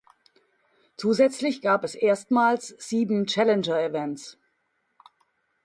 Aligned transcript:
Zusätzlich 0.97 1.61
gab 1.61 1.83
es 1.83 1.93
erstmals 1.93 2.69
sieben 2.79 3.27
"Challenger 3.27 3.79
Events". 3.83 4.39